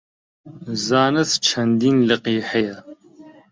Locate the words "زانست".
0.87-1.35